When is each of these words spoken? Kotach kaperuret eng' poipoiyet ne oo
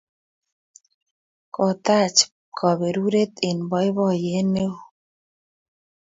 Kotach 1.55 2.17
kaperuret 2.57 3.33
eng' 3.47 3.67
poipoiyet 3.69 4.47
ne 4.53 4.63
oo 4.73 4.79